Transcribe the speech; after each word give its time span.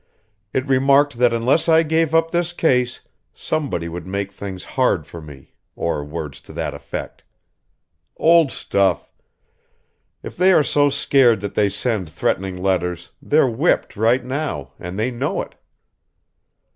It 0.51 0.65
remarked 0.67 1.19
that 1.19 1.31
unless 1.31 1.69
I 1.69 1.83
gave 1.83 2.15
up 2.15 2.31
this 2.31 2.53
case, 2.53 3.01
somebody 3.35 3.87
would 3.87 4.07
make 4.07 4.31
things 4.31 4.63
hard 4.63 5.05
for 5.05 5.21
me, 5.21 5.53
or 5.75 6.03
words 6.03 6.41
to 6.41 6.53
that 6.53 6.73
effect. 6.73 7.23
Old 8.17 8.51
stuff! 8.51 9.11
If 10.23 10.35
they 10.35 10.53
are 10.53 10.63
so 10.63 10.89
scared 10.89 11.39
that 11.41 11.53
they 11.53 11.69
send 11.69 12.09
threatening 12.09 12.57
letters, 12.57 13.11
they're 13.21 13.47
whipped 13.47 13.95
right 13.95 14.25
now 14.25 14.71
and 14.79 14.97
they 14.97 15.11
know 15.11 15.39
it!" 15.43 15.53